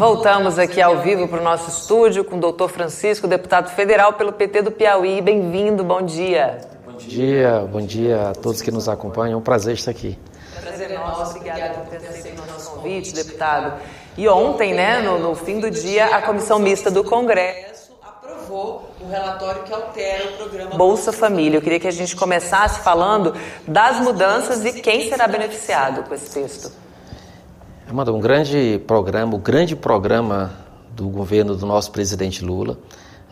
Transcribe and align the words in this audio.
Voltamos 0.00 0.58
aqui 0.58 0.80
ao 0.80 1.00
vivo 1.00 1.28
para 1.28 1.42
o 1.42 1.44
nosso 1.44 1.68
estúdio 1.68 2.24
com 2.24 2.36
o 2.36 2.40
doutor 2.40 2.70
Francisco, 2.70 3.28
deputado 3.28 3.68
federal 3.68 4.14
pelo 4.14 4.32
PT 4.32 4.62
do 4.62 4.70
Piauí. 4.70 5.20
Bem-vindo, 5.20 5.84
bom 5.84 6.00
dia. 6.00 6.58
Bom 6.86 6.96
dia, 6.96 7.68
bom 7.70 7.82
dia 7.82 8.30
a 8.30 8.32
todos 8.32 8.62
que 8.62 8.70
nos 8.70 8.88
acompanham. 8.88 9.34
É 9.34 9.36
um 9.36 9.42
prazer 9.42 9.74
estar 9.74 9.90
aqui. 9.90 10.18
Prazer 10.58 10.92
é 10.92 10.94
nosso, 10.96 11.36
obrigada 11.36 11.80
por 11.80 11.86
ter 11.88 11.98
aceito 11.98 12.40
o 12.40 12.46
nosso 12.46 12.70
convite, 12.70 13.12
deputado. 13.12 13.78
E 14.16 14.26
ontem, 14.26 14.72
né, 14.72 15.02
no, 15.02 15.18
no 15.18 15.34
fim 15.34 15.60
do 15.60 15.70
dia, 15.70 16.06
a 16.06 16.22
Comissão 16.22 16.58
Mista 16.58 16.90
do 16.90 17.04
Congresso 17.04 17.92
aprovou 18.02 18.88
o 19.02 19.06
relatório 19.06 19.64
que 19.64 19.74
altera 19.74 20.30
o 20.30 20.36
programa 20.38 20.76
Bolsa 20.76 21.12
Família. 21.12 21.58
Eu 21.58 21.62
queria 21.62 21.78
que 21.78 21.88
a 21.88 21.92
gente 21.92 22.16
começasse 22.16 22.80
falando 22.80 23.34
das 23.68 24.00
mudanças 24.00 24.64
e 24.64 24.80
quem 24.80 25.10
será 25.10 25.28
beneficiado 25.28 26.08
com 26.08 26.14
esse 26.14 26.30
texto. 26.30 26.72
Amanda, 27.90 28.12
um 28.12 28.20
grande 28.20 28.80
programa, 28.86 29.34
o 29.34 29.38
grande 29.38 29.74
programa 29.74 30.52
do 30.94 31.08
governo 31.08 31.56
do 31.56 31.66
nosso 31.66 31.90
presidente 31.90 32.44
Lula, 32.44 32.78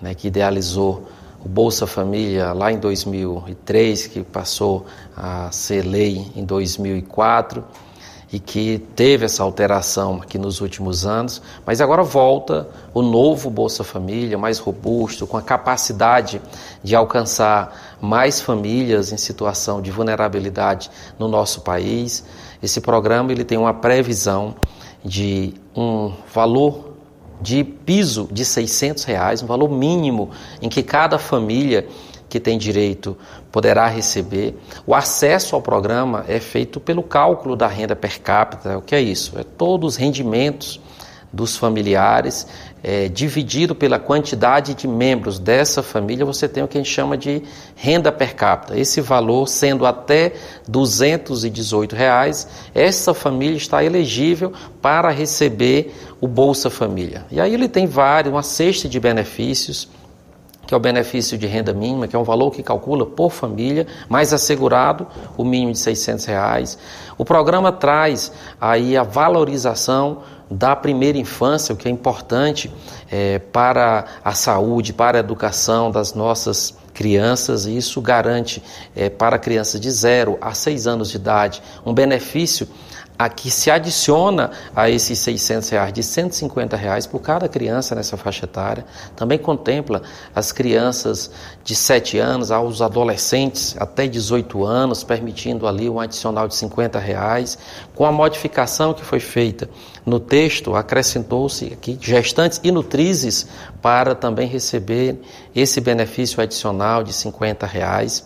né, 0.03 0.16
que 0.16 0.27
idealizou 0.27 1.07
o 1.45 1.49
Bolsa 1.49 1.87
Família 1.87 2.53
lá 2.53 2.73
em 2.73 2.79
2003, 2.80 4.09
que 4.09 4.25
passou 4.25 4.85
a 5.16 5.49
ser 5.52 5.83
lei 5.83 6.27
em 6.35 6.45
2004 6.45 7.65
e 8.33 8.41
que 8.41 8.79
teve 8.97 9.25
essa 9.25 9.45
alteração 9.45 10.16
aqui 10.16 10.37
nos 10.37 10.61
últimos 10.61 11.07
anos, 11.07 11.41
mas 11.65 11.80
agora 11.80 12.02
volta 12.02 12.69
o 12.93 13.01
novo 13.01 13.49
Bolsa 13.49 13.85
Família, 13.85 14.37
mais 14.37 14.59
robusto, 14.59 15.25
com 15.25 15.37
a 15.37 15.43
capacidade 15.43 16.43
de 16.83 16.97
alcançar 16.97 17.97
mais 18.01 18.41
famílias 18.41 19.13
em 19.13 19.16
situação 19.16 19.80
de 19.80 19.93
vulnerabilidade 19.93 20.91
no 21.19 21.29
nosso 21.29 21.61
país. 21.61 22.25
Esse 22.62 22.80
programa 22.80 23.33
ele 23.33 23.45
tem 23.45 23.57
uma 23.57 23.75
previsão 23.75 24.55
de 25.05 25.55
um 25.77 26.12
valor 26.33 26.95
de 27.41 27.63
piso 27.63 28.29
de 28.32 28.45
600 28.45 29.05
reais, 29.05 29.43
um 29.43 29.46
valor 29.46 29.71
mínimo 29.71 30.30
em 30.60 30.69
que 30.69 30.82
cada 30.82 31.19
família 31.19 31.87
que 32.29 32.38
tem 32.38 32.59
direito 32.59 33.16
poderá 33.51 33.87
receber. 33.87 34.55
O 34.87 34.95
acesso 34.95 35.55
ao 35.55 35.63
programa 35.63 36.24
é 36.29 36.38
feito 36.41 36.79
pelo 36.79 37.02
cálculo 37.02 37.57
da 37.57 37.66
renda 37.66 37.97
per 37.97 38.21
capita. 38.21 38.77
O 38.77 38.82
que 38.82 38.95
é 38.95 39.01
isso? 39.01 39.38
É 39.38 39.45
todos 39.45 39.95
os 39.95 39.97
rendimentos 39.97 40.80
dos 41.32 41.57
familiares, 41.57 42.46
é, 42.82 43.09
dividido 43.09 43.74
pela 43.74 43.98
quantidade 43.98 44.74
de 44.74 44.88
membros 44.88 45.38
dessa 45.38 45.82
família, 45.82 46.24
você 46.24 46.48
tem 46.48 46.62
o 46.62 46.68
que 46.68 46.79
a 46.79 46.80
gente 46.80 46.93
chama 46.93 47.16
de 47.16 47.43
renda 47.74 48.10
per 48.10 48.35
capita. 48.35 48.79
Esse 48.79 49.01
valor 49.01 49.46
sendo 49.48 49.85
até 49.85 50.32
218 50.66 51.95
reais, 51.95 52.48
essa 52.74 53.12
família 53.12 53.57
está 53.57 53.85
elegível 53.85 54.52
para 54.80 55.10
receber 55.10 55.95
o 56.20 56.26
Bolsa 56.26 56.70
Família. 56.70 57.24
E 57.30 57.40
aí 57.40 57.52
ele 57.52 57.68
tem 57.68 57.87
vários, 57.87 58.32
uma 58.32 58.42
cesta 58.42 58.88
de 58.88 58.98
benefícios, 58.98 59.88
que 60.68 60.74
é 60.74 60.76
o 60.76 60.80
benefício 60.80 61.38
de 61.38 61.46
renda 61.46 61.73
mínima, 61.73 62.07
que 62.07 62.15
é 62.15 62.18
um 62.18 62.24
valor 62.24 62.51
que 62.51 62.63
calcula 62.63 63.07
por 63.07 63.30
família, 63.30 63.87
mais 64.06 64.34
assegurado 64.34 65.06
o 65.34 65.42
mínimo 65.42 65.72
de 65.72 65.78
600 65.78 66.26
reais. 66.26 66.78
O 67.16 67.25
programa 67.25 67.72
traz 67.72 68.31
aí 68.60 68.94
a 68.94 69.03
valorização 69.03 70.19
da 70.50 70.75
primeira 70.75 71.19
infância, 71.19 71.75
o 71.75 71.77
que 71.77 71.88
é 71.88 71.91
importante 71.91 72.71
é, 73.10 73.38
para 73.38 74.06
a 74.25 74.32
saúde, 74.32 74.93
para 74.93 75.19
a 75.19 75.21
educação 75.21 75.91
das 75.91 76.15
nossas 76.15 76.75
crianças, 76.94 77.66
e 77.66 77.77
isso 77.77 78.00
garante 78.00 78.62
é, 78.97 79.09
para 79.09 79.38
crianças 79.38 79.81
de 79.81 79.91
0 79.91 80.38
a 80.41 80.53
6 80.53 80.87
anos 80.87 81.10
de 81.10 81.16
idade 81.16 81.62
um 81.87 81.94
benefício 81.94 82.66
a 83.19 83.28
que 83.28 83.50
se 83.50 83.69
adiciona 83.71 84.53
a 84.77 84.88
esses 84.88 85.19
600 85.19 85.69
reais 85.71 85.93
de 85.93 86.03
150 86.03 86.77
reais 86.77 87.06
por 87.06 87.21
cada 87.21 87.49
criança 87.49 87.94
nessa 87.94 88.16
faixa 88.16 88.44
etária. 88.44 88.84
Também 89.16 89.38
contempla 89.38 90.03
as 90.33 90.53
crianças 90.53 91.31
de 91.65 91.75
7 91.75 92.19
anos 92.19 92.53
aos 92.53 92.81
adolescentes 92.81 93.75
até 93.78 94.06
18 94.06 94.65
anos, 94.65 95.03
permitindo 95.03 95.66
ali 95.66 95.91
um 95.91 95.98
adicional 95.98 96.47
de 96.47 96.54
50 96.54 96.98
reais. 97.00 97.59
Com 97.94 98.06
a 98.06 98.12
modificação 98.12 98.94
que 98.94 99.04
foi 99.04 99.19
feita 99.19 99.69
no 100.06 100.21
texto, 100.21 100.76
acrescentou-se 100.76 101.66
aqui 101.72 101.98
gestantes 102.00 102.60
e 102.62 102.71
nutrizes 102.71 103.48
para 103.82 104.15
também 104.15 104.47
receber 104.47 105.21
esse 105.54 105.81
benefício 105.81 106.41
adicional 106.41 107.03
de 107.03 107.12
50 107.12 107.66
reais. 107.66 108.25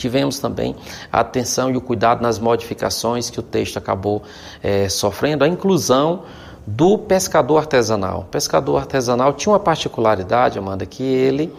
Tivemos 0.00 0.38
também 0.38 0.74
a 1.12 1.20
atenção 1.20 1.70
e 1.70 1.76
o 1.76 1.80
cuidado 1.80 2.22
nas 2.22 2.38
modificações 2.38 3.28
que 3.28 3.38
o 3.38 3.42
texto 3.42 3.76
acabou 3.76 4.22
é, 4.62 4.88
sofrendo, 4.88 5.44
a 5.44 5.48
inclusão 5.48 6.22
do 6.66 6.96
pescador 6.96 7.58
artesanal. 7.58 8.20
O 8.20 8.24
pescador 8.24 8.78
artesanal 8.78 9.34
tinha 9.34 9.52
uma 9.52 9.60
particularidade, 9.60 10.58
Amanda, 10.58 10.86
que 10.86 11.02
ele, 11.02 11.52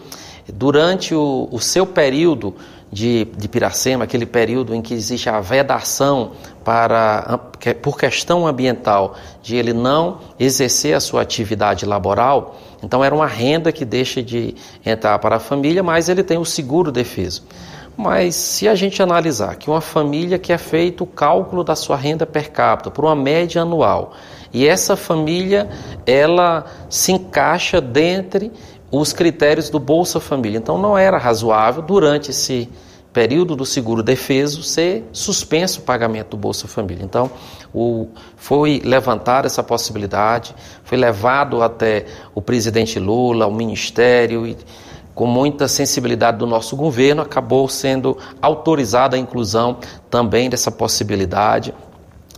durante 0.52 1.14
o, 1.14 1.48
o 1.52 1.60
seu 1.60 1.86
período 1.86 2.52
de, 2.90 3.28
de 3.36 3.48
Piracema, 3.48 4.02
aquele 4.02 4.26
período 4.26 4.74
em 4.74 4.82
que 4.82 4.92
existe 4.92 5.28
a 5.28 5.40
vedação 5.40 6.32
para, 6.64 7.38
por 7.80 7.96
questão 7.96 8.44
ambiental, 8.44 9.14
de 9.40 9.54
ele 9.54 9.72
não 9.72 10.18
exercer 10.36 10.96
a 10.96 11.00
sua 11.00 11.22
atividade 11.22 11.86
laboral, 11.86 12.56
então 12.82 13.04
era 13.04 13.14
uma 13.14 13.28
renda 13.28 13.70
que 13.70 13.84
deixa 13.84 14.20
de 14.20 14.56
entrar 14.84 15.16
para 15.20 15.36
a 15.36 15.38
família, 15.38 15.80
mas 15.80 16.08
ele 16.08 16.24
tem 16.24 16.38
o 16.38 16.44
seguro 16.44 16.90
defeso. 16.90 17.44
Mas 17.96 18.34
se 18.34 18.66
a 18.66 18.74
gente 18.74 19.02
analisar 19.02 19.56
que 19.56 19.68
uma 19.68 19.80
família 19.80 20.38
que 20.38 20.52
é 20.52 20.58
feito 20.58 21.04
o 21.04 21.06
cálculo 21.06 21.62
da 21.62 21.76
sua 21.76 21.96
renda 21.96 22.26
per 22.26 22.50
capita 22.50 22.90
por 22.90 23.04
uma 23.04 23.14
média 23.14 23.62
anual, 23.62 24.12
e 24.52 24.66
essa 24.66 24.96
família 24.96 25.68
ela 26.06 26.64
se 26.88 27.12
encaixa 27.12 27.80
dentre 27.80 28.50
os 28.90 29.12
critérios 29.12 29.70
do 29.70 29.78
Bolsa 29.78 30.20
Família. 30.20 30.58
Então 30.58 30.78
não 30.78 30.96
era 30.96 31.16
razoável 31.16 31.82
durante 31.82 32.30
esse 32.30 32.68
período 33.12 33.54
do 33.54 33.66
seguro 33.66 34.02
defeso 34.02 34.62
ser 34.62 35.04
suspenso 35.12 35.80
o 35.80 35.82
pagamento 35.82 36.30
do 36.30 36.36
Bolsa 36.36 36.66
Família. 36.66 37.04
Então, 37.04 37.30
o, 37.74 38.08
foi 38.36 38.80
levantada 38.84 39.46
essa 39.46 39.62
possibilidade, 39.62 40.54
foi 40.82 40.96
levado 40.96 41.62
até 41.62 42.06
o 42.34 42.40
presidente 42.40 42.98
Lula, 42.98 43.46
o 43.46 43.54
Ministério 43.54 44.46
e 44.46 44.56
com 45.14 45.26
muita 45.26 45.68
sensibilidade 45.68 46.38
do 46.38 46.46
nosso 46.46 46.76
governo, 46.76 47.22
acabou 47.22 47.68
sendo 47.68 48.16
autorizada 48.40 49.16
a 49.16 49.18
inclusão 49.18 49.76
também 50.10 50.48
dessa 50.48 50.70
possibilidade. 50.70 51.74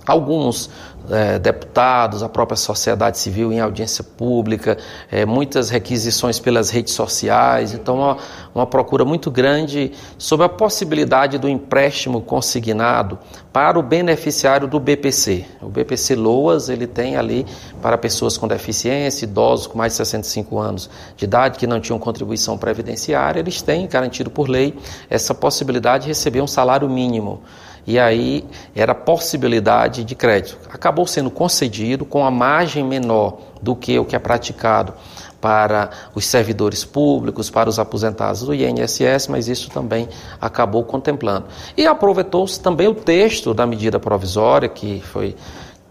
Alguns 0.06 0.68
é, 1.10 1.38
deputados, 1.38 2.22
a 2.22 2.28
própria 2.28 2.56
sociedade 2.56 3.18
civil 3.18 3.52
em 3.52 3.60
audiência 3.60 4.02
pública, 4.02 4.78
é, 5.10 5.24
muitas 5.24 5.70
requisições 5.70 6.38
pelas 6.38 6.70
redes 6.70 6.94
sociais, 6.94 7.74
então 7.74 7.96
uma, 7.96 8.16
uma 8.54 8.66
procura 8.66 9.04
muito 9.04 9.30
grande 9.30 9.92
sobre 10.18 10.46
a 10.46 10.48
possibilidade 10.48 11.38
do 11.38 11.48
empréstimo 11.48 12.20
consignado 12.20 13.18
para 13.52 13.78
o 13.78 13.82
beneficiário 13.82 14.66
do 14.66 14.80
BPC. 14.80 15.44
O 15.62 15.68
BPC 15.68 16.14
Loas, 16.14 16.68
ele 16.68 16.86
tem 16.86 17.16
ali 17.16 17.46
para 17.80 17.96
pessoas 17.96 18.36
com 18.36 18.48
deficiência, 18.48 19.24
idosos 19.24 19.66
com 19.66 19.78
mais 19.78 19.92
de 19.92 19.98
65 19.98 20.58
anos 20.58 20.90
de 21.16 21.24
idade 21.24 21.58
que 21.58 21.66
não 21.66 21.80
tinham 21.80 21.98
contribuição 21.98 22.56
previdenciária, 22.58 23.40
eles 23.40 23.62
têm 23.62 23.86
garantido 23.86 24.30
por 24.30 24.48
lei 24.48 24.76
essa 25.08 25.34
possibilidade 25.34 26.04
de 26.04 26.08
receber 26.08 26.40
um 26.40 26.46
salário 26.46 26.88
mínimo 26.88 27.42
e 27.86 27.98
aí 27.98 28.44
era 28.74 28.94
possibilidade 28.94 30.04
de 30.04 30.14
crédito. 30.14 30.58
Acabou 30.72 31.06
sendo 31.06 31.30
concedido 31.30 32.04
com 32.04 32.24
a 32.24 32.30
margem 32.30 32.82
menor 32.82 33.38
do 33.60 33.76
que 33.76 33.98
o 33.98 34.04
que 34.04 34.16
é 34.16 34.18
praticado 34.18 34.94
para 35.40 35.90
os 36.14 36.24
servidores 36.24 36.86
públicos, 36.86 37.50
para 37.50 37.68
os 37.68 37.78
aposentados 37.78 38.42
do 38.42 38.54
INSS, 38.54 39.28
mas 39.28 39.46
isso 39.46 39.68
também 39.70 40.08
acabou 40.40 40.82
contemplando. 40.84 41.44
E 41.76 41.86
aproveitou-se 41.86 42.58
também 42.58 42.88
o 42.88 42.94
texto 42.94 43.52
da 43.52 43.66
medida 43.66 44.00
provisória, 44.00 44.70
que 44.70 45.02
foi 45.02 45.36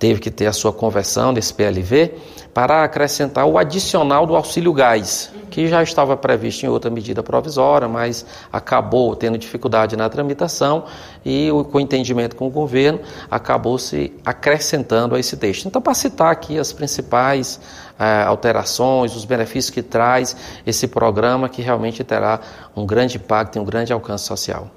teve 0.04 0.20
que 0.20 0.30
ter 0.30 0.48
a 0.48 0.52
sua 0.52 0.74
conversão 0.74 1.34
desse 1.34 1.54
PLV 1.54 2.14
para 2.54 2.84
acrescentar 2.84 3.46
o 3.46 3.58
adicional 3.58 4.28
do 4.28 4.36
auxílio 4.36 4.74
gás, 4.74 5.32
que 5.50 5.66
já 5.70 5.82
estava 5.82 6.18
previsto 6.18 6.66
em 6.66 6.68
outra 6.68 6.92
medida 6.92 7.24
provisória, 7.24 7.88
mas 7.88 8.26
acabou 8.52 9.16
tendo 9.16 9.38
dificuldade 9.38 9.96
na 9.96 10.10
tramitação 10.10 10.84
e 11.24 11.48
com 11.72 11.80
entendimento 11.80 12.36
com 12.36 12.48
o 12.48 12.50
governo 12.50 13.00
acabou 13.32 13.80
se 13.80 14.12
acrescentando 14.26 15.16
a 15.16 15.20
esse 15.22 15.38
texto. 15.38 15.70
Então, 15.70 15.82
para 15.82 15.94
citar 15.94 16.34
aqui 16.34 16.60
as 16.60 16.74
principais 16.74 17.62
eh, 17.98 18.24
alterações, 18.24 19.16
os 19.16 19.24
benefícios 19.24 19.70
que 19.70 19.82
traz 19.82 20.36
esse 20.68 20.86
programa 20.86 21.48
que 21.48 21.62
realmente 21.62 22.04
terá 22.04 22.42
um 22.76 22.86
grande 22.86 23.16
impacto 23.16 23.56
e 23.56 23.60
um 23.60 23.64
grande 23.64 23.94
alcance 23.94 24.26
social. 24.26 24.70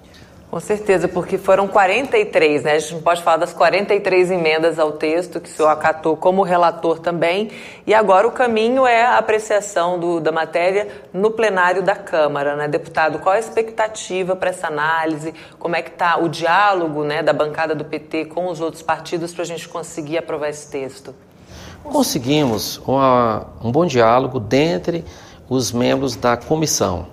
Com 0.51 0.61
certeza, 0.61 1.09
porque 1.09 1.37
foram 1.37 1.67
43, 1.67 2.63
né? 2.63 2.73
A 2.73 2.79
gente 2.79 2.95
não 2.95 3.03
pode 3.03 3.21
falar 3.21 3.39
das 3.39 3.53
43 3.53 4.31
emendas 4.31 4.79
ao 4.79 4.93
texto 4.93 5.41
que 5.41 5.49
o 5.49 5.53
senhor 5.53 5.69
acatou 5.69 6.17
como 6.17 6.43
relator 6.43 7.01
também. 7.01 7.51
E 7.85 7.93
agora 7.93 8.29
o 8.29 8.31
caminho 8.31 8.87
é 8.87 9.05
a 9.05 9.19
apreciação 9.19 9.99
do, 9.99 10.21
da 10.21 10.31
matéria 10.31 10.87
no 11.13 11.33
plenário 11.33 11.83
da 11.83 11.97
Câmara, 11.97 12.55
né, 12.55 12.69
deputado? 12.69 13.19
Qual 13.19 13.35
a 13.35 13.39
expectativa 13.41 14.37
para 14.37 14.51
essa 14.51 14.69
análise? 14.69 15.35
Como 15.59 15.75
é 15.75 15.83
que 15.83 15.91
está 15.91 16.17
o 16.17 16.29
diálogo 16.29 17.03
né, 17.03 17.25
da 17.25 17.33
bancada 17.33 17.75
do 17.75 17.85
PT 17.85 18.27
com 18.27 18.47
os 18.47 18.61
outros 18.61 18.83
partidos 18.83 19.35
para 19.35 19.43
a 19.43 19.47
gente 19.47 19.69
conseguir 19.69 20.19
aprovar 20.19 20.49
esse 20.49 20.71
texto? 20.71 21.13
Conseguimos 21.83 22.79
uma, 22.87 23.49
um 23.63 23.73
bom 23.73 23.85
diálogo 23.85 24.39
dentre 24.39 25.05
os 25.49 25.73
membros 25.73 26.17
da 26.17 26.37
comissão, 26.37 27.07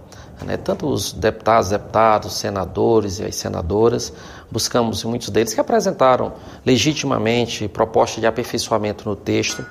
né? 0.46 0.58
tanto 0.58 0.88
os 0.88 1.14
deputados, 1.14 1.70
deputados, 1.70 2.34
senadores 2.34 3.20
e 3.20 3.24
as 3.24 3.36
senadoras, 3.36 4.14
buscamos 4.52 5.04
muitos 5.04 5.30
deles 5.30 5.54
que 5.54 5.60
apresentaram 5.60 6.34
legitimamente 6.66 7.68
proposta 7.68 8.20
de 8.20 8.28
aperfeiçoamento 8.28 9.08
no 9.08 9.16
texto, 9.16 9.66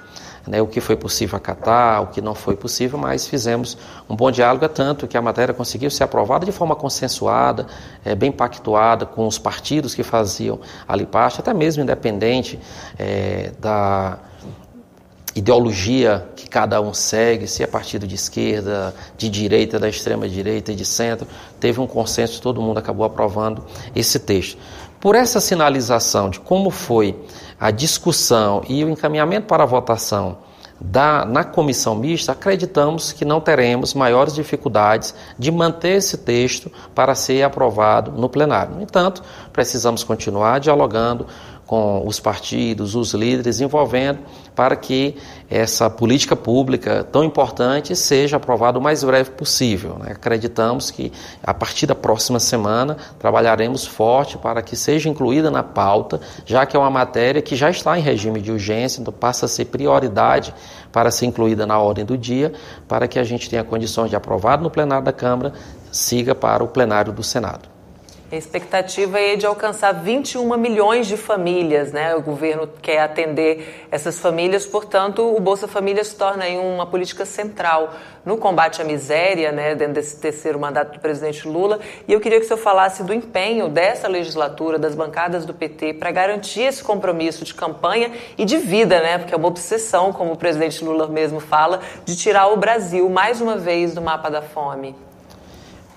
né, 0.47 0.61
o 0.61 0.67
que 0.67 0.81
foi 0.81 0.97
possível 0.97 1.37
acatar, 1.37 2.03
o 2.03 2.09
que 2.09 2.21
não 2.21 2.35
foi 2.35 2.57
possível, 2.57 2.99
mas 2.99 3.27
fizemos 3.27 3.79
um 4.09 4.17
bom 4.17 4.31
diálogo, 4.31 4.65
é 4.65 4.69
tanto 4.69 5.07
que 5.07 5.17
a 5.17 5.23
matéria 5.23 5.55
conseguiu 5.55 5.91
ser 5.91 6.05
aprovada 6.05 6.45
de 6.45 6.53
forma 6.53 6.75
consensuada, 6.75 7.67
é, 8.05 8.15
bem 8.15 8.33
pactuada 8.33 9.07
com 9.07 9.27
os 9.27 9.39
partidos 9.39 9.95
que 9.95 10.03
faziam 10.03 10.59
ali 10.87 11.07
parte, 11.07 11.41
até 11.41 11.55
mesmo 11.55 11.83
independente 11.83 12.59
é, 12.99 13.53
da 13.61 14.19
ideologia 15.35 16.27
que 16.37 16.49
cada 16.49 16.81
um 16.81 16.93
segue, 16.93 17.47
se 17.47 17.63
é 17.63 17.67
partido 17.67 18.07
de 18.07 18.15
esquerda, 18.15 18.95
de 19.17 19.29
direita, 19.29 19.79
da 19.79 19.89
extrema 19.89 20.29
direita 20.29 20.73
e 20.73 20.75
de 20.75 20.85
centro, 20.85 21.27
teve 21.59 21.81
um 21.81 21.87
consenso, 21.87 22.41
todo 22.41 22.61
mundo 22.61 22.79
acabou 22.79 23.07
aprovando 23.07 23.65
esse 23.95 24.19
texto. 24.19 24.59
Por 25.01 25.15
essa 25.15 25.41
sinalização 25.41 26.31
de 26.31 26.39
como 26.39 26.71
foi 26.71 27.19
a 27.59 27.71
discussão 27.71 28.63
e 28.69 28.85
o 28.85 28.91
encaminhamento 28.91 29.47
para 29.47 29.63
a 29.63 29.67
votação 29.67 30.39
da, 30.81 31.25
na 31.25 31.45
comissão 31.45 31.95
mista, 31.95 32.33
acreditamos 32.33 33.13
que 33.13 33.25
não 33.25 33.41
teremos 33.41 33.95
maiores 33.95 34.35
dificuldades 34.35 35.15
de 35.39 35.51
manter 35.51 35.97
esse 35.97 36.19
texto 36.19 36.71
para 36.95 37.15
ser 37.15 37.43
aprovado 37.43 38.11
no 38.13 38.29
plenário. 38.29 38.75
No 38.75 38.83
entanto, 38.83 39.23
precisamos 39.53 40.03
continuar 40.03 40.59
dialogando 40.59 41.27
com 41.67 42.07
os 42.07 42.21
partidos, 42.21 42.95
os 42.95 43.15
líderes, 43.15 43.61
envolvendo 43.61 44.19
para 44.55 44.77
que 44.77 45.17
essa 45.49 45.89
política 45.89 46.37
pública 46.37 47.03
tão 47.05 47.25
importante 47.25 47.97
seja 47.97 48.37
aprovada 48.37 48.79
o 48.79 48.83
mais 48.83 49.03
breve 49.03 49.31
possível. 49.31 49.97
Né? 49.99 50.13
Acreditamos 50.13 50.91
que 50.91 51.11
a 51.43 51.55
partir 51.55 51.87
da 51.87 51.95
próxima 51.95 52.39
semana 52.39 52.97
trabalharemos 53.19 53.87
forte 53.87 54.37
para 54.37 54.61
que 54.61 54.77
seja 54.77 55.09
incluída 55.09 55.51
na 55.51 55.63
pauta, 55.63 56.21
já 56.45 56.67
que 56.67 56.77
é 56.77 56.79
uma 56.79 56.91
matéria 56.91 57.41
que 57.41 57.57
já 57.57 57.71
está 57.71 57.99
em 57.99 58.03
regime 58.03 58.41
de 58.41 58.53
urgência, 58.53 59.01
então 59.01 59.13
passa 59.13 59.47
a 59.47 59.49
ser 59.49 59.67
prioridade 59.67 60.55
para 60.93 61.11
ser 61.11 61.27
incluída 61.27 61.65
na 61.65 61.79
ordem 61.79 62.05
do 62.05 62.19
dia, 62.19 62.53
para 62.87 63.09
que 63.09 63.19
a 63.19 63.25
gente 63.25 63.49
tenha 63.49 63.65
condições 63.65 64.11
de 64.11 64.17
aprovado 64.17 64.63
no 64.63 64.71
plenário 64.71 65.05
da 65.05 65.13
Câmara, 65.13 65.55
siga 65.91 66.35
para 66.35 66.63
o 66.63 66.69
plenário 66.69 67.13
do 67.13 67.23
Senado. 67.23 67.72
A 68.33 68.37
expectativa 68.37 69.21
é 69.21 69.37
de 69.37 69.45
alcançar 69.45 69.93
21 69.93 70.57
milhões 70.57 71.07
de 71.07 71.19
famílias, 71.19 71.93
né? 71.93 72.15
O 72.15 72.23
governo 72.23 72.67
quer 72.81 73.01
atender 73.01 73.87
essas 73.91 74.19
famílias, 74.19 74.65
portanto, 74.65 75.37
o 75.37 75.39
Bolsa 75.39 75.69
Família 75.69 76.03
se 76.03 76.17
torna 76.17 76.47
uma 76.47 76.87
política 76.87 77.27
central 77.27 77.93
no 78.25 78.39
combate 78.39 78.81
à 78.81 78.87
miséria, 78.87 79.53
né, 79.53 79.75
dentro 79.75 79.95
desse 79.95 80.17
terceiro 80.17 80.59
mandato 80.59 80.95
do 80.95 81.01
presidente 81.01 81.47
Lula. 81.47 81.79
E 82.09 82.13
eu 82.15 82.21
queria 82.21 82.39
que 82.39 82.47
o 82.47 82.49
senhor 82.49 82.59
falasse 82.59 83.05
do 83.05 83.13
empenho 83.13 83.69
dessa 83.69 84.09
legislatura, 84.09 84.79
das 84.79 84.95
bancadas 84.95 85.45
do 85.45 85.53
PT, 85.53 85.93
para 85.95 86.11
garantir 86.11 86.63
esse 86.63 86.83
compromisso 86.83 87.45
de 87.45 87.53
campanha 87.53 88.13
e 88.39 88.47
de 88.47 88.57
vida, 88.57 88.99
né? 89.03 89.19
Porque 89.19 89.35
é 89.35 89.37
uma 89.37 89.49
obsessão, 89.49 90.11
como 90.11 90.33
o 90.33 90.37
presidente 90.39 90.83
Lula 90.83 91.07
mesmo 91.07 91.39
fala, 91.39 91.81
de 92.07 92.17
tirar 92.17 92.47
o 92.47 92.57
Brasil 92.57 93.07
mais 93.11 93.43
uma 93.43 93.59
vez 93.59 93.93
do 93.93 94.01
mapa 94.01 94.31
da 94.31 94.41
fome. 94.41 94.97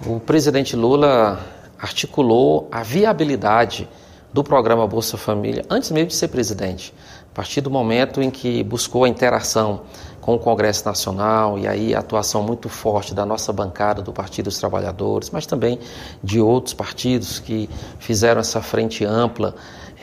O 0.05 0.19
presidente 0.19 0.75
Lula 0.75 1.39
articulou 1.79 2.67
a 2.71 2.83
viabilidade 2.83 3.87
do 4.33 4.43
programa 4.43 4.85
Bolsa 4.85 5.17
Família 5.17 5.63
antes 5.69 5.91
mesmo 5.91 6.07
de 6.07 6.15
ser 6.15 6.27
presidente. 6.27 6.93
A 7.31 7.35
partir 7.35 7.61
do 7.61 7.69
momento 7.69 8.21
em 8.21 8.29
que 8.29 8.63
buscou 8.63 9.03
a 9.03 9.09
interação 9.09 9.81
com 10.21 10.35
o 10.35 10.39
Congresso 10.39 10.83
Nacional 10.85 11.59
e 11.59 11.67
aí 11.67 11.93
a 11.93 11.99
atuação 11.99 12.41
muito 12.41 12.67
forte 12.67 13.13
da 13.13 13.25
nossa 13.25 13.53
bancada 13.53 14.01
do 14.01 14.11
Partido 14.11 14.45
dos 14.45 14.57
Trabalhadores, 14.57 15.29
mas 15.29 15.45
também 15.45 15.79
de 16.23 16.41
outros 16.41 16.73
partidos 16.73 17.39
que 17.39 17.69
fizeram 17.99 18.41
essa 18.41 18.61
frente 18.61 19.05
ampla 19.05 19.53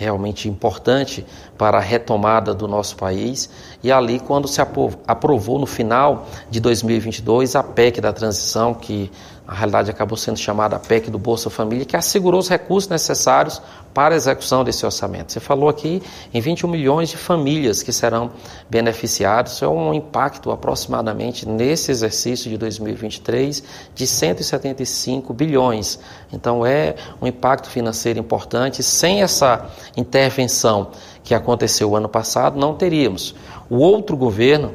realmente 0.03 0.49
importante 0.49 1.25
para 1.57 1.79
a 1.79 1.81
retomada 1.81 2.53
do 2.53 2.69
nosso 2.69 2.97
país. 2.97 3.49
E 3.83 3.91
ali, 3.91 4.19
quando 4.19 4.49
se 4.49 4.61
aprovou 4.61 5.59
no 5.59 5.67
final 5.67 6.27
de 6.51 6.61
2022 6.61 7.57
a 7.57 7.63
PEC 7.63 8.01
da 8.01 8.13
transição, 8.13 8.75
que 8.75 9.11
na 9.47 9.55
realidade 9.55 9.91
acabou 9.91 10.17
sendo 10.17 10.39
chamada 10.39 10.79
PEC 10.79 11.11
do 11.11 11.19
Bolsa 11.19 11.51
Família, 11.51 11.85
que 11.85 11.97
assegurou 11.97 12.41
os 12.41 12.49
recursos 12.49 12.89
necessários 12.89 13.61
para 13.93 14.15
a 14.15 14.17
execução 14.17 14.65
desse 14.65 14.85
orçamento. 14.85 15.33
Você 15.33 15.41
falou 15.41 15.69
aqui 15.69 16.03
em 16.33 16.41
21 16.41 16.69
milhões 16.69 17.11
de 17.11 17.17
famílias 17.17 17.83
que 17.83 17.93
serão 17.93 18.31
beneficiadas, 18.69 19.53
isso 19.53 19.65
é 19.65 19.69
um 19.69 19.93
impacto 19.93 20.51
aproximadamente 20.51 21.49
nesse 21.49 21.91
exercício 21.91 22.51
de 22.51 22.57
2023 22.57 23.63
de 23.95 24.07
175 24.07 25.33
bilhões. 25.35 25.99
Então 26.33 26.65
é 26.65 26.95
um 27.21 27.27
impacto 27.27 27.69
financeiro 27.69 28.19
importante. 28.19 28.83
Sem 28.83 29.23
essa 29.23 29.71
intervenção 29.97 30.89
que 31.23 31.35
aconteceu 31.35 31.95
ano 31.95 32.09
passado, 32.09 32.59
não 32.59 32.75
teríamos. 32.75 33.35
O 33.69 33.77
outro 33.77 34.17
governo 34.17 34.75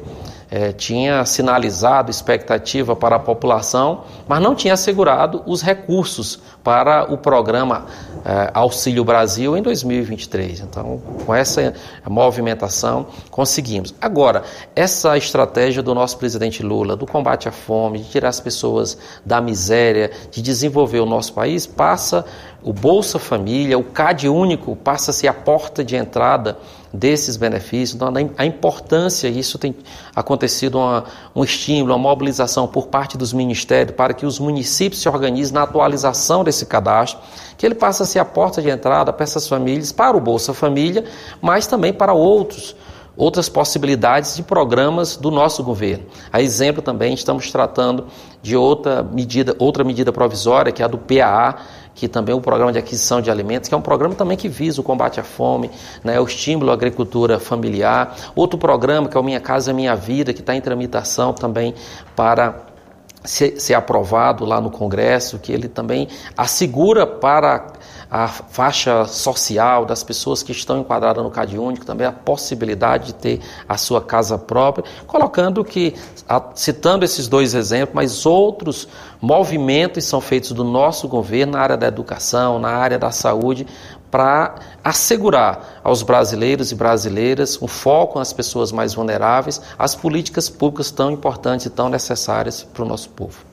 é, 0.50 0.72
tinha 0.72 1.24
sinalizado 1.24 2.10
expectativa 2.10 2.96
para 2.96 3.16
a 3.16 3.18
população, 3.18 4.04
mas 4.26 4.40
não 4.40 4.54
tinha 4.54 4.74
assegurado 4.74 5.42
os 5.46 5.62
recursos 5.62 6.40
para 6.68 7.10
o 7.10 7.16
programa 7.16 7.86
é, 8.22 8.50
Auxílio 8.52 9.02
Brasil 9.02 9.56
em 9.56 9.62
2023. 9.62 10.60
Então, 10.60 11.00
com 11.24 11.34
essa 11.34 11.72
movimentação, 12.06 13.06
conseguimos. 13.30 13.94
Agora, 13.98 14.42
essa 14.76 15.16
estratégia 15.16 15.82
do 15.82 15.94
nosso 15.94 16.18
presidente 16.18 16.62
Lula, 16.62 16.94
do 16.94 17.06
combate 17.06 17.48
à 17.48 17.52
fome, 17.52 18.00
de 18.00 18.10
tirar 18.10 18.28
as 18.28 18.38
pessoas 18.38 18.98
da 19.24 19.40
miséria, 19.40 20.10
de 20.30 20.42
desenvolver 20.42 21.00
o 21.00 21.06
nosso 21.06 21.32
país, 21.32 21.66
passa 21.66 22.22
o 22.62 22.70
Bolsa 22.70 23.18
Família, 23.18 23.78
o 23.78 23.84
CAD 23.84 24.28
único, 24.28 24.76
passa 24.76 25.10
a 25.10 25.14
ser 25.14 25.28
a 25.28 25.32
porta 25.32 25.82
de 25.82 25.96
entrada 25.96 26.58
desses 26.92 27.36
benefícios, 27.36 27.94
então, 27.94 28.12
a 28.36 28.46
importância, 28.46 29.28
isso 29.28 29.58
tem 29.58 29.76
acontecido 30.14 30.78
uma, 30.78 31.04
um 31.36 31.44
estímulo, 31.44 31.92
uma 31.92 31.98
mobilização 31.98 32.66
por 32.66 32.88
parte 32.88 33.16
dos 33.16 33.32
ministérios 33.32 33.94
para 33.94 34.14
que 34.14 34.24
os 34.24 34.38
municípios 34.38 35.02
se 35.02 35.08
organizem 35.08 35.54
na 35.54 35.62
atualização 35.62 36.42
desse 36.42 36.57
cadastro, 36.66 37.20
que 37.56 37.66
ele 37.66 37.74
passa 37.74 38.04
a 38.04 38.06
ser 38.06 38.18
a 38.18 38.24
porta 38.24 38.62
de 38.62 38.70
entrada 38.70 39.12
para 39.12 39.24
essas 39.24 39.48
famílias, 39.48 39.92
para 39.92 40.16
o 40.16 40.20
Bolsa 40.20 40.54
Família, 40.54 41.04
mas 41.40 41.66
também 41.66 41.92
para 41.92 42.12
outros 42.12 42.74
outras 43.18 43.48
possibilidades 43.48 44.36
de 44.36 44.44
programas 44.44 45.16
do 45.16 45.28
nosso 45.28 45.64
governo. 45.64 46.06
A 46.32 46.40
exemplo 46.40 46.80
também 46.80 47.12
estamos 47.12 47.50
tratando 47.50 48.06
de 48.40 48.56
outra 48.56 49.02
medida, 49.02 49.56
outra 49.58 49.82
medida 49.82 50.12
provisória, 50.12 50.70
que 50.70 50.80
é 50.80 50.84
a 50.84 50.88
do 50.88 50.96
PAA, 50.96 51.56
que 51.96 52.06
também 52.06 52.32
é 52.32 52.36
o 52.36 52.40
Programa 52.40 52.72
de 52.72 52.78
Aquisição 52.78 53.20
de 53.20 53.28
Alimentos, 53.28 53.68
que 53.68 53.74
é 53.74 53.76
um 53.76 53.82
programa 53.82 54.14
também 54.14 54.36
que 54.36 54.48
visa 54.48 54.80
o 54.80 54.84
combate 54.84 55.18
à 55.18 55.24
fome, 55.24 55.68
né, 56.04 56.20
o 56.20 56.24
estímulo 56.24 56.70
à 56.70 56.74
agricultura 56.74 57.40
familiar. 57.40 58.16
Outro 58.36 58.56
programa, 58.56 59.08
que 59.08 59.16
é 59.16 59.20
o 59.20 59.24
Minha 59.24 59.40
Casa 59.40 59.72
Minha 59.72 59.96
Vida, 59.96 60.32
que 60.32 60.38
está 60.38 60.54
em 60.54 60.60
tramitação 60.60 61.32
também 61.32 61.74
para 62.14 62.67
ser, 63.24 63.60
ser 63.60 63.74
aprovado 63.74 64.44
lá 64.44 64.60
no 64.60 64.70
Congresso, 64.70 65.38
que 65.38 65.52
ele 65.52 65.68
também 65.68 66.08
assegura 66.36 67.06
para 67.06 67.66
a 68.10 68.26
faixa 68.26 69.04
social 69.04 69.84
das 69.84 70.02
pessoas 70.02 70.42
que 70.42 70.52
estão 70.52 70.80
enquadradas 70.80 71.22
no 71.22 71.30
CAD 71.30 71.58
único, 71.58 71.84
também 71.84 72.06
a 72.06 72.12
possibilidade 72.12 73.08
de 73.08 73.14
ter 73.14 73.40
a 73.68 73.76
sua 73.76 74.00
casa 74.00 74.38
própria, 74.38 74.84
colocando 75.06 75.62
que, 75.62 75.94
citando 76.54 77.04
esses 77.04 77.28
dois 77.28 77.54
exemplos, 77.54 77.94
mas 77.94 78.24
outros 78.24 78.88
movimentos 79.20 80.04
são 80.04 80.20
feitos 80.20 80.52
do 80.52 80.64
nosso 80.64 81.06
governo 81.06 81.52
na 81.52 81.60
área 81.60 81.76
da 81.76 81.86
educação, 81.86 82.58
na 82.58 82.70
área 82.70 82.98
da 82.98 83.10
saúde, 83.10 83.66
para 84.10 84.56
assegurar 84.82 85.80
aos 85.82 86.02
brasileiros 86.02 86.72
e 86.72 86.74
brasileiras 86.74 87.60
um 87.60 87.66
foco 87.66 88.18
nas 88.18 88.32
pessoas 88.32 88.72
mais 88.72 88.94
vulneráveis, 88.94 89.60
as 89.78 89.94
políticas 89.94 90.48
públicas 90.48 90.90
tão 90.90 91.10
importantes 91.10 91.66
e 91.66 91.70
tão 91.70 91.88
necessárias 91.88 92.62
para 92.62 92.82
o 92.82 92.88
nosso 92.88 93.10
povo. 93.10 93.47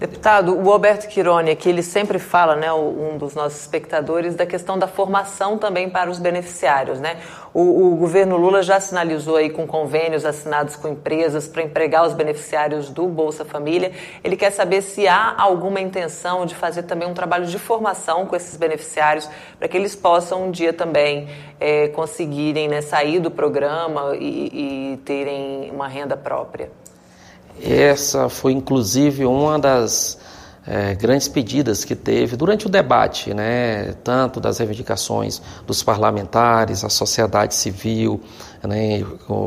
Deputado, 0.00 0.58
o 0.58 0.72
Alberto 0.72 1.06
Quirone, 1.08 1.54
que 1.54 1.68
ele 1.68 1.82
sempre 1.82 2.18
fala, 2.18 2.56
né, 2.56 2.72
um 2.72 3.18
dos 3.18 3.34
nossos 3.34 3.60
espectadores, 3.60 4.34
da 4.34 4.46
questão 4.46 4.78
da 4.78 4.88
formação 4.88 5.58
também 5.58 5.90
para 5.90 6.08
os 6.08 6.18
beneficiários, 6.18 6.98
né? 6.98 7.18
O, 7.52 7.92
o 7.92 7.96
governo 7.96 8.38
Lula 8.38 8.62
já 8.62 8.80
sinalizou 8.80 9.36
aí 9.36 9.50
com 9.50 9.66
convênios 9.66 10.24
assinados 10.24 10.74
com 10.74 10.88
empresas 10.88 11.46
para 11.46 11.62
empregar 11.62 12.06
os 12.06 12.14
beneficiários 12.14 12.88
do 12.88 13.06
Bolsa 13.08 13.44
Família. 13.44 13.92
Ele 14.24 14.38
quer 14.38 14.52
saber 14.52 14.80
se 14.80 15.06
há 15.06 15.34
alguma 15.36 15.82
intenção 15.82 16.46
de 16.46 16.54
fazer 16.54 16.84
também 16.84 17.06
um 17.06 17.12
trabalho 17.12 17.44
de 17.44 17.58
formação 17.58 18.24
com 18.24 18.34
esses 18.34 18.56
beneficiários 18.56 19.28
para 19.58 19.68
que 19.68 19.76
eles 19.76 19.94
possam 19.94 20.46
um 20.46 20.50
dia 20.50 20.72
também 20.72 21.28
é, 21.60 21.88
conseguirem 21.88 22.68
né, 22.68 22.80
sair 22.80 23.20
do 23.20 23.30
programa 23.30 24.16
e, 24.16 24.94
e 24.94 24.96
terem 25.04 25.70
uma 25.70 25.86
renda 25.86 26.16
própria. 26.16 26.70
Essa 27.62 28.28
foi 28.28 28.52
inclusive 28.52 29.24
uma 29.24 29.58
das 29.58 30.18
é, 30.66 30.94
grandes 30.94 31.26
pedidas 31.26 31.84
que 31.84 31.96
teve 31.96 32.36
durante 32.36 32.66
o 32.66 32.68
debate, 32.68 33.32
né, 33.32 33.92
tanto 34.04 34.38
das 34.40 34.58
reivindicações 34.58 35.40
dos 35.66 35.82
parlamentares, 35.82 36.84
a 36.84 36.88
sociedade 36.88 37.54
civil, 37.54 38.20
né, 38.62 39.02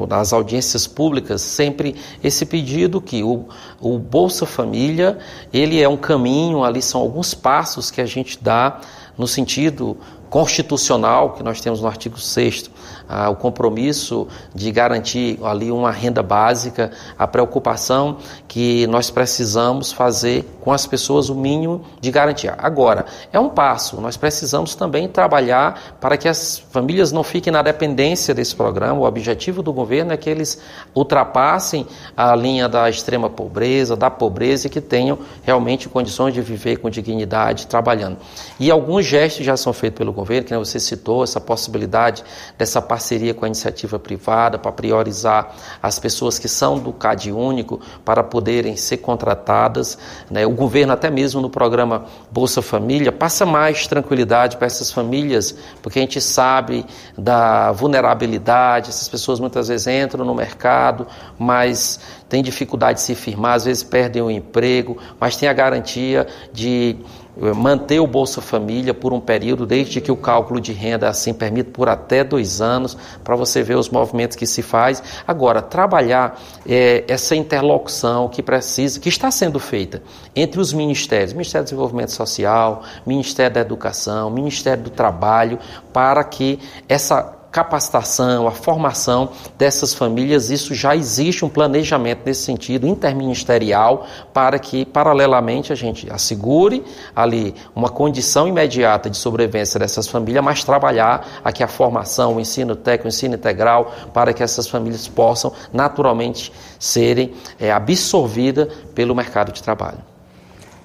nas 0.10 0.34
audiências 0.34 0.88
públicas, 0.88 1.42
sempre 1.42 1.96
esse 2.24 2.46
pedido 2.46 3.00
que 3.00 3.24
o, 3.24 3.48
o 3.80 3.98
Bolsa 4.00 4.46
Família, 4.46 5.18
ele 5.54 5.82
é 5.82 5.88
um 5.88 5.98
caminho, 5.98 6.64
ali 6.64 6.82
são 6.82 7.00
alguns 7.00 7.34
passos 7.34 7.92
que 7.92 8.02
a 8.02 8.06
gente 8.06 8.38
dá 8.42 8.82
no 9.18 9.28
sentido 9.28 9.98
constitucional 10.34 11.34
que 11.34 11.44
nós 11.44 11.62
temos 11.62 11.80
no 11.80 11.86
artigo 11.88 12.18
6 12.20 12.68
ah, 13.08 13.30
o 13.30 13.36
compromisso 13.36 14.28
de 14.56 14.72
garantir 14.72 15.38
ali 15.44 15.72
uma 15.72 15.92
renda 15.92 16.24
básica, 16.24 16.90
a 17.20 17.28
preocupação 17.28 18.18
que 18.48 18.88
nós 18.88 19.12
precisamos 19.12 19.92
fazer 19.92 20.44
com 20.64 20.72
as 20.72 20.88
pessoas 20.88 21.30
o 21.30 21.36
mínimo 21.36 21.82
de 22.00 22.10
garantia. 22.10 22.56
Agora, 22.58 23.06
é 23.34 23.40
um 23.40 23.50
passo, 23.50 24.00
nós 24.00 24.16
precisamos 24.16 24.76
também 24.76 25.10
trabalhar 25.10 25.98
para 26.00 26.16
que 26.16 26.30
as 26.30 26.58
famílias 26.58 27.12
não 27.12 27.24
fiquem 27.24 27.52
na 27.52 27.62
dependência 27.62 28.34
desse 28.34 28.56
programa. 28.56 29.02
O 29.02 29.04
objetivo 29.04 29.62
do 29.62 29.74
governo 29.74 30.14
é 30.14 30.18
que 30.18 30.30
eles 30.30 30.62
ultrapassem 30.96 31.86
a 32.16 32.34
linha 32.34 32.70
da 32.70 32.90
extrema 32.90 33.30
pobreza, 33.30 33.96
da 33.96 34.10
pobreza 34.10 34.68
e 34.68 34.70
que 34.70 34.80
tenham 34.80 35.20
realmente 35.44 35.90
condições 35.90 36.34
de 36.34 36.42
viver 36.42 36.78
com 36.78 36.90
dignidade 36.90 37.68
trabalhando. 37.68 38.18
E 38.58 38.72
alguns 38.72 39.06
gestos 39.06 39.46
já 39.46 39.58
são 39.58 39.74
feitos 39.74 39.98
pelo 39.98 40.14
governo, 40.14 40.48
que 40.48 40.58
você 40.58 40.80
citou, 40.80 41.24
essa 41.24 41.42
possibilidade 41.42 42.24
dessa 42.58 42.82
parceria 42.82 43.34
com 43.34 43.44
a 43.44 43.48
iniciativa 43.48 44.00
privada 44.00 44.58
para 44.58 44.72
priorizar 44.72 45.54
as 45.82 46.00
pessoas 46.00 46.40
que 46.40 46.48
são 46.48 46.80
do 46.80 46.94
CAD 46.94 47.32
único 47.32 47.82
para 48.06 48.24
poderem 48.24 48.78
ser 48.78 48.98
contratadas. 48.98 49.98
Né? 50.32 50.46
O 50.54 50.56
governo, 50.56 50.94
até 50.94 51.10
mesmo 51.10 51.42
no 51.42 51.50
programa 51.50 52.06
Bolsa 52.30 52.62
Família, 52.62 53.12
passa 53.12 53.44
mais 53.44 53.88
tranquilidade 53.88 54.56
para 54.56 54.68
essas 54.68 54.92
famílias, 54.92 55.58
porque 55.82 55.98
a 55.98 56.02
gente 56.04 56.22
sabe 56.22 56.86
da 57.18 57.72
vulnerabilidade, 57.72 58.90
essas 58.92 59.10
pessoas 59.10 59.40
muitas 59.40 59.70
vezes 59.70 59.88
entram 59.88 60.24
no 60.24 60.36
mercado, 60.36 61.08
mas 61.40 62.00
têm 62.30 62.44
dificuldade 62.44 63.00
de 63.00 63.04
se 63.04 63.16
firmar, 63.16 63.56
às 63.56 63.66
vezes 63.66 63.82
perdem 63.82 64.22
o 64.22 64.30
emprego, 64.30 64.96
mas 65.20 65.36
tem 65.36 65.50
a 65.50 65.54
garantia 65.54 66.28
de 66.54 66.98
manter 67.36 68.00
o 68.00 68.08
Bolsa 68.08 68.42
Família 68.42 68.94
por 68.94 69.14
um 69.14 69.20
período, 69.20 69.66
desde 69.66 70.00
que 70.00 70.12
o 70.12 70.16
cálculo 70.16 70.62
de 70.62 70.72
renda 70.72 71.10
assim 71.10 71.34
permite 71.34 71.72
por 71.72 71.90
até 71.90 72.24
dois 72.24 72.62
anos, 72.62 72.98
para 73.24 73.36
você 73.36 73.64
ver 73.64 73.78
os 73.78 73.90
movimentos 73.90 74.38
que 74.38 74.46
se 74.46 74.62
faz. 74.62 75.02
Agora, 75.28 75.62
trabalhar 75.62 76.40
é, 76.68 77.04
essa 77.08 77.36
interlocução 77.36 78.30
que 78.30 78.44
precisa, 78.44 79.00
que 79.00 79.10
está 79.10 79.32
sendo 79.32 79.60
feita 79.60 80.02
entre 80.36 80.60
os 80.60 80.74
ministérios, 80.74 81.34
Ministério 81.34 81.66
do 81.66 81.70
Desenvolvimento 81.70 82.12
Social, 82.12 82.84
Ministério 83.06 83.56
da 83.56 83.62
Educação, 83.62 84.30
Ministério 84.30 84.84
do 84.84 84.90
Trabalho, 84.90 85.60
para 85.92 86.24
que 86.24 86.60
essa 86.88 87.43
capacitação, 87.54 88.48
a 88.48 88.52
formação 88.52 89.30
dessas 89.60 89.94
famílias, 89.94 90.50
isso 90.50 90.74
já 90.74 90.96
existe 90.96 91.46
um 91.46 91.50
planejamento 91.50 92.24
nesse 92.26 92.42
sentido 92.42 92.88
interministerial 92.88 94.08
para 94.34 94.58
que, 94.58 94.84
paralelamente, 94.84 95.72
a 95.72 95.76
gente 95.76 96.12
assegure 96.12 96.84
ali 97.16 97.54
uma 97.76 97.90
condição 97.90 98.48
imediata 98.48 99.08
de 99.08 99.18
sobrevivência 99.18 99.80
dessas 99.80 100.08
famílias, 100.08 100.44
mas 100.44 100.64
trabalhar 100.64 101.42
aqui 101.44 101.64
a 101.64 101.68
formação, 101.68 102.38
o 102.38 102.40
ensino 102.40 102.76
técnico, 102.76 103.06
o 103.06 103.10
ensino 103.10 103.36
integral, 103.36 103.94
para 104.12 104.34
que 104.34 104.42
essas 104.42 104.68
famílias 104.68 105.08
possam 105.08 105.54
naturalmente 105.72 106.52
serem 106.80 107.36
é, 107.60 107.72
absorvidas 107.72 108.68
pelo 108.96 109.14
mercado 109.14 109.52
de 109.52 109.62
trabalho. 109.62 110.13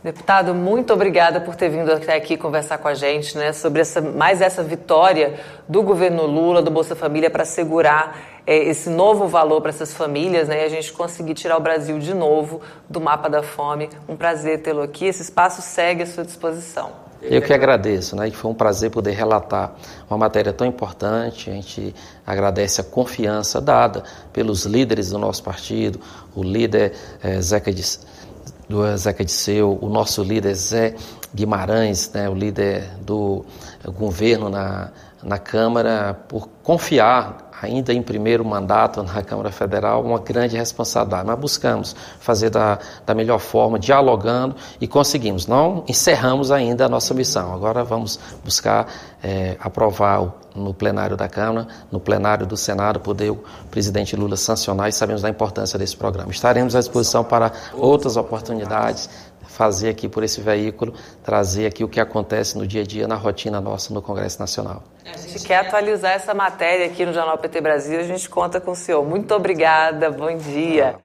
Deputado, 0.08 0.54
muito 0.54 0.90
obrigada 0.94 1.38
por 1.38 1.54
ter 1.54 1.68
vindo 1.68 1.92
até 1.92 2.16
aqui 2.16 2.34
conversar 2.34 2.78
com 2.78 2.88
a 2.88 2.94
gente 2.94 3.36
né, 3.36 3.52
sobre 3.52 3.82
essa, 3.82 4.00
mais 4.00 4.40
essa 4.40 4.62
vitória 4.62 5.34
do 5.68 5.82
governo 5.82 6.24
Lula, 6.24 6.62
do 6.62 6.70
Bolsa 6.70 6.96
Família, 6.96 7.28
para 7.28 7.42
assegurar 7.42 8.18
é, 8.46 8.56
esse 8.56 8.88
novo 8.88 9.28
valor 9.28 9.60
para 9.60 9.68
essas 9.68 9.92
famílias 9.92 10.48
né, 10.48 10.62
e 10.62 10.64
a 10.64 10.68
gente 10.70 10.94
conseguir 10.94 11.34
tirar 11.34 11.58
o 11.58 11.60
Brasil 11.60 11.98
de 11.98 12.14
novo 12.14 12.62
do 12.88 13.02
mapa 13.02 13.28
da 13.28 13.42
fome. 13.42 13.90
Um 14.08 14.16
prazer 14.16 14.62
tê-lo 14.62 14.80
aqui. 14.80 15.04
Esse 15.04 15.20
espaço 15.20 15.60
segue 15.60 16.04
à 16.04 16.06
sua 16.06 16.24
disposição. 16.24 16.90
Eu 17.20 17.42
que 17.42 17.52
agradeço, 17.52 18.14
né? 18.16 18.30
Foi 18.30 18.50
um 18.50 18.54
prazer 18.54 18.90
poder 18.90 19.10
relatar 19.10 19.74
uma 20.08 20.16
matéria 20.16 20.52
tão 20.52 20.66
importante. 20.66 21.50
A 21.50 21.52
gente 21.52 21.94
agradece 22.24 22.80
a 22.80 22.84
confiança 22.84 23.60
dada 23.60 24.04
pelos 24.32 24.64
líderes 24.64 25.10
do 25.10 25.18
nosso 25.18 25.42
partido, 25.42 26.00
o 26.34 26.42
líder 26.42 26.94
é, 27.20 27.40
Zeca 27.40 27.72
de 27.72 27.82
do 28.68 28.96
Zeca 28.96 29.24
Disseu, 29.24 29.78
o 29.80 29.88
nosso 29.88 30.22
líder 30.22 30.54
Zé 30.54 30.94
Guimarães, 31.34 32.10
né, 32.12 32.28
o 32.28 32.34
líder 32.34 32.88
do 33.00 33.44
governo 33.86 34.48
na, 34.48 34.90
na 35.22 35.38
Câmara, 35.38 36.14
por 36.28 36.48
confiar 36.62 37.47
ainda 37.60 37.92
em 37.92 38.02
primeiro 38.02 38.44
mandato 38.44 39.02
na 39.02 39.22
Câmara 39.22 39.50
Federal, 39.50 40.02
uma 40.02 40.18
grande 40.18 40.56
responsabilidade. 40.56 41.26
Mas 41.26 41.38
buscamos 41.38 41.96
fazer 42.20 42.50
da, 42.50 42.78
da 43.04 43.14
melhor 43.14 43.38
forma, 43.38 43.78
dialogando 43.78 44.54
e 44.80 44.86
conseguimos. 44.86 45.46
Não 45.46 45.84
encerramos 45.88 46.50
ainda 46.50 46.86
a 46.86 46.88
nossa 46.88 47.12
missão. 47.14 47.54
Agora 47.54 47.84
vamos 47.84 48.18
buscar 48.44 48.86
é, 49.22 49.56
aprovar 49.60 50.32
no 50.54 50.74
plenário 50.74 51.16
da 51.16 51.28
Câmara, 51.28 51.68
no 51.90 52.00
plenário 52.00 52.46
do 52.46 52.56
Senado, 52.56 53.00
poder 53.00 53.30
o 53.30 53.38
presidente 53.70 54.16
Lula 54.16 54.36
sancionar 54.36 54.88
e 54.88 54.92
sabemos 54.92 55.22
da 55.22 55.28
importância 55.28 55.78
desse 55.78 55.96
programa. 55.96 56.30
Estaremos 56.30 56.74
à 56.74 56.80
disposição 56.80 57.22
para 57.22 57.52
outras 57.74 58.16
oportunidades 58.16 59.08
fazer 59.58 59.88
aqui 59.88 60.08
por 60.08 60.22
esse 60.22 60.40
veículo, 60.40 60.94
trazer 61.24 61.66
aqui 61.66 61.82
o 61.82 61.88
que 61.88 61.98
acontece 61.98 62.56
no 62.56 62.64
dia 62.64 62.82
a 62.82 62.84
dia, 62.84 63.08
na 63.08 63.16
rotina 63.16 63.60
nossa 63.60 63.92
no 63.92 64.00
Congresso 64.00 64.38
Nacional. 64.38 64.84
A 65.04 65.18
gente 65.18 65.44
quer 65.44 65.56
atualizar 65.56 66.12
essa 66.12 66.32
matéria 66.32 66.86
aqui 66.86 67.04
no 67.04 67.12
Jornal 67.12 67.36
PT 67.38 67.60
Brasil, 67.60 67.98
a 67.98 68.04
gente 68.04 68.30
conta 68.30 68.60
com 68.60 68.70
o 68.70 68.76
senhor. 68.76 69.04
Muito 69.04 69.34
obrigada, 69.34 70.12
bom 70.12 70.36
dia. 70.36 70.94